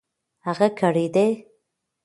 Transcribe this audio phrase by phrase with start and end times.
[0.45, 1.29] هغه کړېدی.